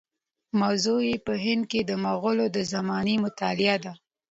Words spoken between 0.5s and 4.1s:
موضوع یې په هند کې د مغولو د زمانې مطالعه ده.